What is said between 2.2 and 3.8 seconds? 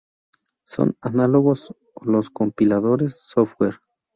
compiladores software.